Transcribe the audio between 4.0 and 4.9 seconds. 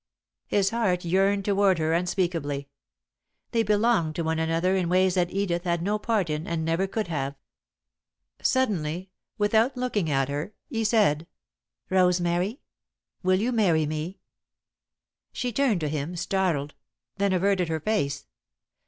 to one another in